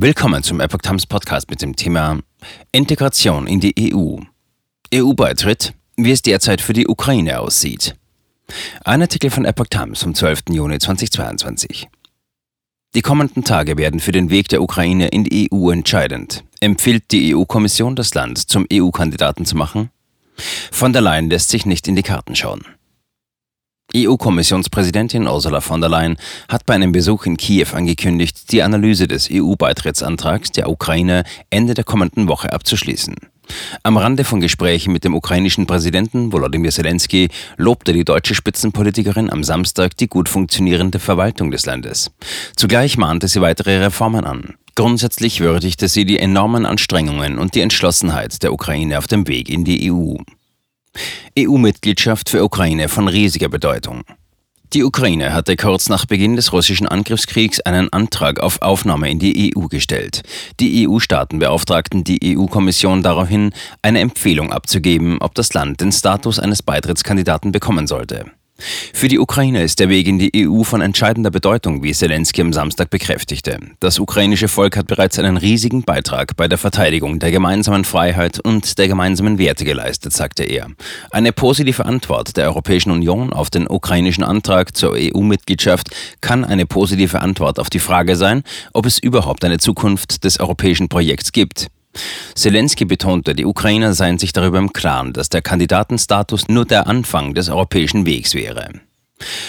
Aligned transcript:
Willkommen 0.00 0.44
zum 0.44 0.60
Epoch 0.60 0.78
Times 0.78 1.06
Podcast 1.06 1.50
mit 1.50 1.60
dem 1.60 1.74
Thema 1.74 2.20
Integration 2.70 3.48
in 3.48 3.58
die 3.58 3.92
EU. 3.92 4.18
EU-Beitritt, 4.94 5.74
wie 5.96 6.12
es 6.12 6.22
derzeit 6.22 6.60
für 6.60 6.72
die 6.72 6.86
Ukraine 6.86 7.40
aussieht. 7.40 7.96
Ein 8.84 9.02
Artikel 9.02 9.28
von 9.28 9.44
Epoch 9.44 9.66
Times 9.66 10.00
vom 10.00 10.14
12. 10.14 10.50
Juni 10.50 10.78
2022. 10.78 11.88
Die 12.94 13.02
kommenden 13.02 13.42
Tage 13.42 13.76
werden 13.76 13.98
für 13.98 14.12
den 14.12 14.30
Weg 14.30 14.46
der 14.46 14.62
Ukraine 14.62 15.08
in 15.08 15.24
die 15.24 15.50
EU 15.52 15.68
entscheidend. 15.70 16.44
Empfiehlt 16.60 17.10
die 17.10 17.34
EU-Kommission, 17.34 17.96
das 17.96 18.14
Land 18.14 18.38
zum 18.38 18.68
EU-Kandidaten 18.72 19.46
zu 19.46 19.56
machen? 19.56 19.90
Von 20.70 20.92
der 20.92 21.02
Leyen 21.02 21.28
lässt 21.28 21.48
sich 21.48 21.66
nicht 21.66 21.88
in 21.88 21.96
die 21.96 22.04
Karten 22.04 22.36
schauen. 22.36 22.64
EU-Kommissionspräsidentin 23.94 25.26
Ursula 25.26 25.60
von 25.60 25.80
der 25.80 25.88
Leyen 25.88 26.16
hat 26.48 26.66
bei 26.66 26.74
einem 26.74 26.92
Besuch 26.92 27.24
in 27.24 27.36
Kiew 27.38 27.68
angekündigt, 27.72 28.52
die 28.52 28.62
Analyse 28.62 29.08
des 29.08 29.28
EU-Beitrittsantrags 29.32 30.52
der 30.52 30.68
Ukraine 30.68 31.24
Ende 31.48 31.74
der 31.74 31.84
kommenden 31.84 32.28
Woche 32.28 32.52
abzuschließen. 32.52 33.14
Am 33.82 33.96
Rande 33.96 34.24
von 34.24 34.40
Gesprächen 34.40 34.92
mit 34.92 35.04
dem 35.04 35.14
ukrainischen 35.14 35.66
Präsidenten 35.66 36.32
Volodymyr 36.32 36.70
Zelensky 36.70 37.28
lobte 37.56 37.94
die 37.94 38.04
deutsche 38.04 38.34
Spitzenpolitikerin 38.34 39.30
am 39.30 39.42
Samstag 39.42 39.96
die 39.96 40.08
gut 40.08 40.28
funktionierende 40.28 40.98
Verwaltung 40.98 41.50
des 41.50 41.64
Landes. 41.64 42.10
Zugleich 42.56 42.98
mahnte 42.98 43.26
sie 43.26 43.40
weitere 43.40 43.78
Reformen 43.78 44.24
an. 44.24 44.54
Grundsätzlich 44.74 45.40
würdigte 45.40 45.88
sie 45.88 46.04
die 46.04 46.18
enormen 46.18 46.66
Anstrengungen 46.66 47.38
und 47.38 47.54
die 47.54 47.62
Entschlossenheit 47.62 48.42
der 48.42 48.52
Ukraine 48.52 48.98
auf 48.98 49.06
dem 49.06 49.26
Weg 49.26 49.48
in 49.48 49.64
die 49.64 49.90
EU. 49.90 50.16
EU-Mitgliedschaft 51.38 52.28
für 52.28 52.44
Ukraine 52.44 52.88
von 52.88 53.08
riesiger 53.08 53.48
Bedeutung. 53.48 54.04
Die 54.74 54.84
Ukraine 54.84 55.32
hatte 55.32 55.56
kurz 55.56 55.88
nach 55.88 56.04
Beginn 56.04 56.36
des 56.36 56.52
russischen 56.52 56.86
Angriffskriegs 56.86 57.60
einen 57.60 57.90
Antrag 57.90 58.40
auf 58.40 58.60
Aufnahme 58.60 59.10
in 59.10 59.18
die 59.18 59.54
EU 59.56 59.66
gestellt. 59.66 60.22
Die 60.60 60.86
EU-Staaten 60.86 61.38
beauftragten 61.38 62.04
die 62.04 62.36
EU-Kommission 62.36 63.02
daraufhin, 63.02 63.54
eine 63.80 64.00
Empfehlung 64.00 64.52
abzugeben, 64.52 65.22
ob 65.22 65.34
das 65.34 65.54
Land 65.54 65.80
den 65.80 65.90
Status 65.90 66.38
eines 66.38 66.62
Beitrittskandidaten 66.62 67.50
bekommen 67.50 67.86
sollte. 67.86 68.26
Für 68.98 69.06
die 69.06 69.20
Ukraine 69.20 69.62
ist 69.62 69.78
der 69.78 69.90
Weg 69.90 70.08
in 70.08 70.18
die 70.18 70.32
EU 70.48 70.64
von 70.64 70.80
entscheidender 70.80 71.30
Bedeutung, 71.30 71.84
wie 71.84 71.92
Zelensky 71.92 72.40
am 72.40 72.52
Samstag 72.52 72.90
bekräftigte. 72.90 73.60
Das 73.78 74.00
ukrainische 74.00 74.48
Volk 74.48 74.76
hat 74.76 74.88
bereits 74.88 75.20
einen 75.20 75.36
riesigen 75.36 75.84
Beitrag 75.84 76.36
bei 76.36 76.48
der 76.48 76.58
Verteidigung 76.58 77.20
der 77.20 77.30
gemeinsamen 77.30 77.84
Freiheit 77.84 78.40
und 78.40 78.76
der 78.76 78.88
gemeinsamen 78.88 79.38
Werte 79.38 79.64
geleistet, 79.64 80.14
sagte 80.14 80.42
er. 80.42 80.66
Eine 81.12 81.32
positive 81.32 81.86
Antwort 81.86 82.36
der 82.36 82.46
Europäischen 82.46 82.90
Union 82.90 83.32
auf 83.32 83.50
den 83.50 83.68
ukrainischen 83.68 84.24
Antrag 84.24 84.76
zur 84.76 84.94
EU-Mitgliedschaft 84.96 85.90
kann 86.20 86.44
eine 86.44 86.66
positive 86.66 87.20
Antwort 87.20 87.60
auf 87.60 87.70
die 87.70 87.78
Frage 87.78 88.16
sein, 88.16 88.42
ob 88.72 88.84
es 88.84 88.98
überhaupt 88.98 89.44
eine 89.44 89.58
Zukunft 89.58 90.24
des 90.24 90.40
europäischen 90.40 90.88
Projekts 90.88 91.30
gibt. 91.30 91.68
Zelensky 92.34 92.84
betonte, 92.84 93.34
die 93.34 93.44
Ukrainer 93.44 93.94
seien 93.94 94.18
sich 94.18 94.32
darüber 94.32 94.58
im 94.58 94.72
Klaren, 94.72 95.12
dass 95.12 95.28
der 95.28 95.42
Kandidatenstatus 95.42 96.48
nur 96.48 96.64
der 96.64 96.86
Anfang 96.86 97.34
des 97.34 97.48
europäischen 97.48 98.06
Wegs 98.06 98.34
wäre. 98.34 98.70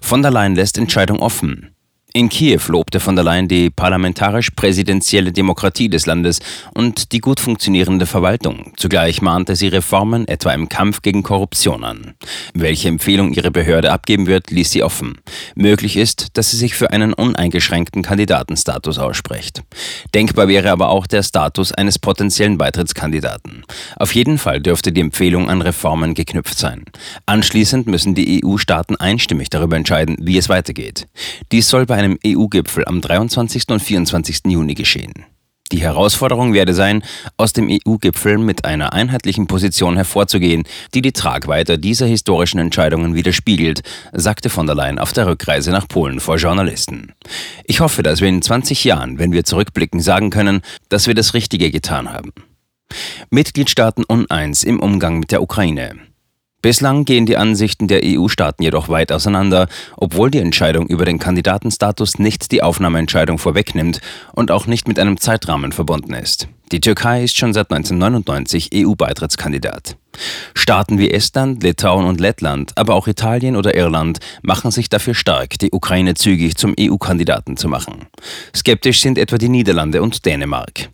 Von 0.00 0.22
der 0.22 0.30
Leyen 0.30 0.54
lässt 0.54 0.78
Entscheidung 0.78 1.20
offen. 1.20 1.74
In 2.12 2.28
Kiew 2.28 2.60
lobte 2.66 2.98
von 2.98 3.14
der 3.14 3.24
Leyen 3.24 3.46
die 3.46 3.70
parlamentarisch-präsidentielle 3.70 5.30
Demokratie 5.30 5.88
des 5.88 6.06
Landes 6.06 6.40
und 6.74 7.12
die 7.12 7.20
gut 7.20 7.38
funktionierende 7.38 8.04
Verwaltung. 8.04 8.72
Zugleich 8.76 9.22
mahnte 9.22 9.54
sie 9.54 9.68
Reformen, 9.68 10.26
etwa 10.26 10.52
im 10.52 10.68
Kampf 10.68 11.02
gegen 11.02 11.22
Korruption 11.22 11.84
an. 11.84 12.14
Welche 12.52 12.88
Empfehlung 12.88 13.32
ihre 13.32 13.52
Behörde 13.52 13.92
abgeben 13.92 14.26
wird, 14.26 14.50
ließ 14.50 14.72
sie 14.72 14.82
offen. 14.82 15.18
Möglich 15.54 15.96
ist, 15.96 16.36
dass 16.36 16.50
sie 16.50 16.56
sich 16.56 16.74
für 16.74 16.90
einen 16.90 17.12
uneingeschränkten 17.12 18.02
Kandidatenstatus 18.02 18.98
ausspricht. 18.98 19.62
Denkbar 20.12 20.48
wäre 20.48 20.72
aber 20.72 20.88
auch 20.88 21.06
der 21.06 21.22
Status 21.22 21.70
eines 21.70 22.00
potenziellen 22.00 22.58
Beitrittskandidaten. 22.58 23.62
Auf 23.96 24.16
jeden 24.16 24.38
Fall 24.38 24.60
dürfte 24.60 24.90
die 24.90 25.00
Empfehlung 25.00 25.48
an 25.48 25.62
Reformen 25.62 26.14
geknüpft 26.14 26.58
sein. 26.58 26.86
Anschließend 27.26 27.86
müssen 27.86 28.16
die 28.16 28.42
EU-Staaten 28.44 28.96
einstimmig 28.96 29.48
darüber 29.48 29.76
entscheiden, 29.76 30.16
wie 30.20 30.38
es 30.38 30.48
weitergeht. 30.48 31.06
Dies 31.52 31.68
soll 31.68 31.86
bei 31.86 31.99
einem 32.00 32.18
EU-Gipfel 32.26 32.86
am 32.86 33.02
23. 33.02 33.68
und 33.68 33.80
24. 33.80 34.40
Juni 34.46 34.74
geschehen. 34.74 35.26
Die 35.70 35.82
Herausforderung 35.82 36.52
werde 36.52 36.74
sein, 36.74 37.04
aus 37.36 37.52
dem 37.52 37.68
EU-Gipfel 37.70 38.38
mit 38.38 38.64
einer 38.64 38.92
einheitlichen 38.92 39.46
Position 39.46 39.94
hervorzugehen, 39.94 40.64
die 40.94 41.02
die 41.02 41.12
Tragweite 41.12 41.78
dieser 41.78 42.06
historischen 42.06 42.58
Entscheidungen 42.58 43.14
widerspiegelt, 43.14 43.82
sagte 44.12 44.50
von 44.50 44.66
der 44.66 44.74
Leyen 44.74 44.98
auf 44.98 45.12
der 45.12 45.28
Rückreise 45.28 45.70
nach 45.70 45.86
Polen 45.86 46.18
vor 46.18 46.38
Journalisten. 46.38 47.12
Ich 47.64 47.80
hoffe, 47.80 48.02
dass 48.02 48.20
wir 48.20 48.28
in 48.28 48.42
20 48.42 48.82
Jahren, 48.82 49.18
wenn 49.20 49.32
wir 49.32 49.44
zurückblicken, 49.44 50.00
sagen 50.00 50.30
können, 50.30 50.62
dass 50.88 51.06
wir 51.06 51.14
das 51.14 51.34
Richtige 51.34 51.70
getan 51.70 52.12
haben. 52.12 52.32
Mitgliedstaaten 53.30 54.02
uneins 54.02 54.64
im 54.64 54.80
Umgang 54.80 55.20
mit 55.20 55.30
der 55.30 55.42
Ukraine. 55.42 56.09
Bislang 56.62 57.06
gehen 57.06 57.24
die 57.24 57.38
Ansichten 57.38 57.88
der 57.88 58.02
EU-Staaten 58.04 58.62
jedoch 58.62 58.90
weit 58.90 59.12
auseinander, 59.12 59.66
obwohl 59.96 60.30
die 60.30 60.40
Entscheidung 60.40 60.86
über 60.88 61.06
den 61.06 61.18
Kandidatenstatus 61.18 62.18
nicht 62.18 62.52
die 62.52 62.62
Aufnahmeentscheidung 62.62 63.38
vorwegnimmt 63.38 64.00
und 64.34 64.50
auch 64.50 64.66
nicht 64.66 64.86
mit 64.86 64.98
einem 64.98 65.18
Zeitrahmen 65.18 65.72
verbunden 65.72 66.12
ist. 66.12 66.48
Die 66.70 66.80
Türkei 66.80 67.24
ist 67.24 67.36
schon 67.36 67.54
seit 67.54 67.70
1999 67.72 68.70
EU-Beitrittskandidat. 68.74 69.96
Staaten 70.54 70.98
wie 70.98 71.10
Estland, 71.10 71.62
Litauen 71.62 72.04
und 72.04 72.20
Lettland, 72.20 72.72
aber 72.76 72.94
auch 72.94 73.08
Italien 73.08 73.56
oder 73.56 73.74
Irland 73.74 74.18
machen 74.42 74.70
sich 74.70 74.90
dafür 74.90 75.14
stark, 75.14 75.58
die 75.58 75.72
Ukraine 75.72 76.14
zügig 76.14 76.56
zum 76.56 76.74
EU-Kandidaten 76.78 77.56
zu 77.56 77.68
machen. 77.68 78.06
Skeptisch 78.54 79.00
sind 79.00 79.16
etwa 79.16 79.38
die 79.38 79.48
Niederlande 79.48 80.02
und 80.02 80.26
Dänemark. 80.26 80.90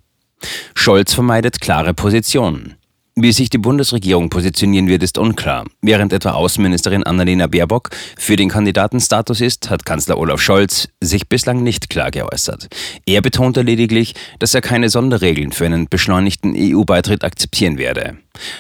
Scholz 0.75 1.13
vermeidet 1.13 1.61
klare 1.61 1.93
Positionen. 1.93 2.77
Wie 3.19 3.33
sich 3.33 3.49
die 3.49 3.57
Bundesregierung 3.57 4.29
positionieren 4.29 4.89
wird, 4.89 5.03
ist 5.03 5.17
unklar. 5.17 5.65
Während 5.81 6.13
etwa 6.13 6.33
Außenministerin 6.33 7.03
Annalena 7.03 7.47
Baerbock 7.47 7.89
für 8.19 8.37
den 8.37 8.51
Kandidatenstatus 8.51 9.41
ist, 9.41 9.71
hat 9.71 9.87
Kanzler 9.87 10.19
Olaf 10.19 10.43
Scholz 10.43 10.89
sich 11.01 11.27
bislang 11.27 11.63
nicht 11.63 11.89
klar 11.89 12.11
geäußert. 12.11 12.69
Er 13.07 13.23
betonte 13.23 13.63
lediglich, 13.63 14.15
dass 14.39 14.53
er 14.53 14.61
keine 14.61 14.91
Sonderregeln 14.91 15.53
für 15.53 15.65
einen 15.65 15.89
beschleunigten 15.89 16.55
EU-Beitritt 16.55 17.25
akzeptieren 17.25 17.79
werde. 17.79 18.19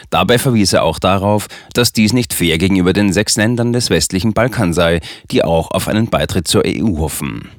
Dabei 0.08 0.38
verwies 0.38 0.72
er 0.72 0.84
auch 0.84 0.98
darauf, 0.98 1.48
dass 1.74 1.92
dies 1.92 2.14
nicht 2.14 2.32
fair 2.32 2.56
gegenüber 2.56 2.94
den 2.94 3.12
sechs 3.12 3.36
Ländern 3.36 3.74
des 3.74 3.90
westlichen 3.90 4.32
Balkan 4.32 4.72
sei, 4.72 5.02
die 5.30 5.44
auch 5.44 5.70
auf 5.70 5.86
einen 5.86 6.08
Beitritt 6.08 6.48
zur 6.48 6.62
EU 6.66 6.96
hoffen. 6.96 7.50